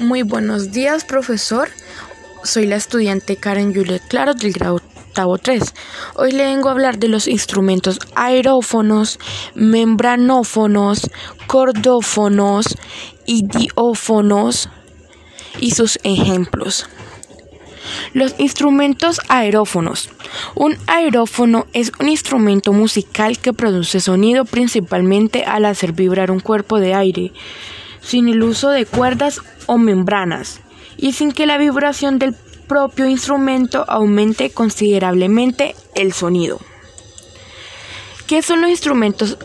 Muy 0.00 0.22
buenos 0.22 0.72
días, 0.72 1.04
profesor. 1.04 1.68
Soy 2.42 2.66
la 2.66 2.76
estudiante 2.76 3.36
Karen 3.36 3.74
Juliet 3.74 4.00
Claro 4.08 4.32
del 4.32 4.54
grado 4.54 4.76
octavo 4.76 5.36
3. 5.36 5.74
Hoy 6.14 6.32
le 6.32 6.44
vengo 6.44 6.70
a 6.70 6.72
hablar 6.72 6.98
de 6.98 7.08
los 7.08 7.28
instrumentos 7.28 7.98
aerófonos, 8.14 9.20
membranófonos, 9.54 11.10
cordófonos 11.46 12.78
y 13.26 13.46
diófonos 13.46 14.70
y 15.58 15.72
sus 15.72 15.98
ejemplos. 16.02 16.88
Los 18.14 18.34
instrumentos 18.38 19.20
aerófonos. 19.28 20.08
Un 20.54 20.78
aerófono 20.86 21.66
es 21.74 21.92
un 22.00 22.08
instrumento 22.08 22.72
musical 22.72 23.38
que 23.38 23.52
produce 23.52 24.00
sonido 24.00 24.46
principalmente 24.46 25.44
al 25.44 25.66
hacer 25.66 25.92
vibrar 25.92 26.30
un 26.30 26.40
cuerpo 26.40 26.80
de 26.80 26.94
aire 26.94 27.32
sin 28.00 28.28
el 28.28 28.42
uso 28.42 28.70
de 28.70 28.86
cuerdas 28.86 29.40
o 29.66 29.78
membranas 29.78 30.60
y 30.96 31.12
sin 31.12 31.32
que 31.32 31.46
la 31.46 31.58
vibración 31.58 32.18
del 32.18 32.34
propio 32.70 33.06
instrumento 33.06 33.84
aumente 33.88 34.50
considerablemente 34.50 35.74
el 35.94 36.12
sonido. 36.12 36.60
¿Qué 38.26 38.42
son 38.42 38.60
los 38.60 38.70
instrumentos 38.70 39.38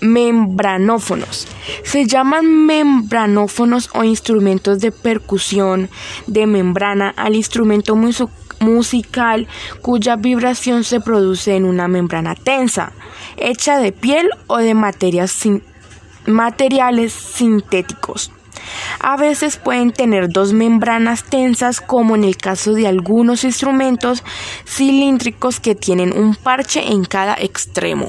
membranófonos? 0.00 1.46
Se 1.84 2.06
llaman 2.06 2.64
membranófonos 2.64 3.90
o 3.92 4.02
instrumentos 4.02 4.80
de 4.80 4.92
percusión 4.92 5.90
de 6.26 6.46
membrana 6.46 7.10
al 7.10 7.36
instrumento 7.36 7.94
musical 8.60 9.46
cuya 9.82 10.16
vibración 10.16 10.84
se 10.84 11.00
produce 11.00 11.54
en 11.54 11.66
una 11.66 11.86
membrana 11.86 12.34
tensa, 12.34 12.94
hecha 13.36 13.78
de 13.78 13.92
piel 13.92 14.30
o 14.46 14.56
de 14.56 14.72
materias 14.72 15.32
sin 15.32 15.62
materiales 16.26 17.12
sintéticos. 17.12 18.30
A 19.00 19.16
veces 19.16 19.56
pueden 19.56 19.92
tener 19.92 20.28
dos 20.28 20.52
membranas 20.52 21.24
tensas 21.24 21.80
como 21.80 22.14
en 22.14 22.24
el 22.24 22.36
caso 22.36 22.72
de 22.72 22.86
algunos 22.86 23.44
instrumentos 23.44 24.22
cilíndricos 24.66 25.60
que 25.60 25.74
tienen 25.74 26.16
un 26.16 26.34
parche 26.34 26.92
en 26.92 27.04
cada 27.04 27.34
extremo. 27.34 28.08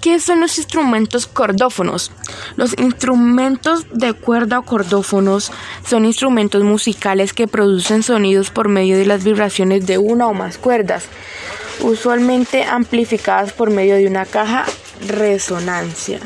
¿Qué 0.00 0.18
son 0.18 0.40
los 0.40 0.56
instrumentos 0.56 1.26
cordófonos? 1.26 2.10
Los 2.56 2.74
instrumentos 2.78 3.84
de 3.92 4.14
cuerda 4.14 4.58
o 4.58 4.62
cordófonos 4.62 5.52
son 5.86 6.06
instrumentos 6.06 6.62
musicales 6.62 7.34
que 7.34 7.46
producen 7.46 8.02
sonidos 8.02 8.50
por 8.50 8.68
medio 8.68 8.96
de 8.96 9.04
las 9.04 9.24
vibraciones 9.24 9.86
de 9.86 9.98
una 9.98 10.26
o 10.26 10.32
más 10.32 10.56
cuerdas, 10.56 11.04
usualmente 11.82 12.64
amplificadas 12.64 13.52
por 13.52 13.68
medio 13.68 13.96
de 13.96 14.06
una 14.06 14.24
caja 14.24 14.64
resonancia. 15.06 16.20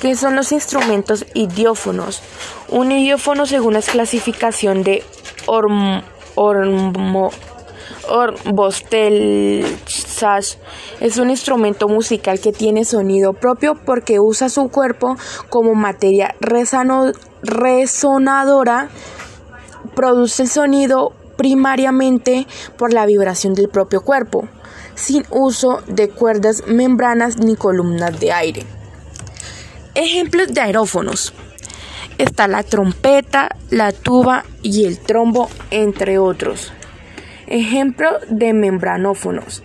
¿Qué 0.00 0.16
son 0.16 0.34
los 0.34 0.50
instrumentos 0.52 1.26
idiófonos? 1.34 2.22
Un 2.68 2.90
idiófono, 2.90 3.44
según 3.44 3.74
la 3.74 3.82
clasificación 3.82 4.82
de 4.82 5.04
Orbostelzas, 8.08 10.56
es 11.00 11.18
un 11.18 11.28
instrumento 11.28 11.86
musical 11.86 12.40
que 12.40 12.52
tiene 12.52 12.86
sonido 12.86 13.34
propio 13.34 13.74
porque 13.74 14.20
usa 14.20 14.48
su 14.48 14.70
cuerpo 14.70 15.18
como 15.50 15.74
materia 15.74 16.34
resonadora, 17.42 18.88
produce 19.94 20.44
el 20.44 20.48
sonido 20.48 21.12
primariamente 21.36 22.46
por 22.78 22.94
la 22.94 23.04
vibración 23.04 23.52
del 23.52 23.68
propio 23.68 24.00
cuerpo 24.00 24.48
sin 24.94 25.24
uso 25.30 25.82
de 25.86 26.08
cuerdas, 26.08 26.64
membranas 26.66 27.38
ni 27.38 27.56
columnas 27.56 28.18
de 28.20 28.32
aire. 28.32 28.62
Ejemplos 29.94 30.48
de 30.48 30.60
aerófonos. 30.60 31.34
Está 32.18 32.48
la 32.48 32.62
trompeta, 32.62 33.56
la 33.70 33.92
tuba 33.92 34.44
y 34.62 34.84
el 34.84 34.98
trombo, 34.98 35.48
entre 35.70 36.18
otros. 36.18 36.72
Ejemplo 37.46 38.08
de 38.28 38.52
membranófonos. 38.52 39.62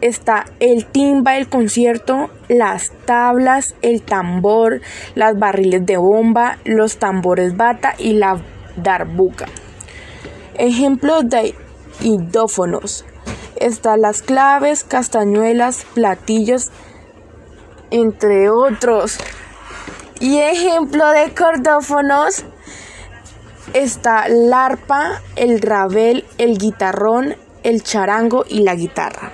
Está 0.00 0.44
el 0.60 0.84
timba, 0.86 1.38
el 1.38 1.48
concierto, 1.48 2.30
las 2.48 2.92
tablas, 3.06 3.74
el 3.80 4.02
tambor, 4.02 4.82
las 5.14 5.38
barriles 5.38 5.86
de 5.86 5.96
bomba, 5.96 6.58
los 6.64 6.98
tambores 6.98 7.56
bata 7.56 7.94
y 7.98 8.12
la 8.12 8.42
darbuca. 8.76 9.46
Ejemplos 10.58 11.28
de 11.28 11.54
idófonos 12.00 13.06
están 13.56 14.02
las 14.02 14.22
claves, 14.22 14.84
castañuelas, 14.84 15.84
platillos, 15.94 16.70
entre 17.90 18.50
otros. 18.50 19.18
Y 20.20 20.38
ejemplo 20.38 21.08
de 21.10 21.34
cordófonos 21.34 22.44
está 23.74 24.26
el 24.26 24.52
arpa, 24.52 25.20
el 25.36 25.60
rabel, 25.60 26.24
el 26.38 26.58
guitarrón, 26.58 27.36
el 27.62 27.82
charango 27.82 28.44
y 28.48 28.62
la 28.62 28.74
guitarra. 28.74 29.32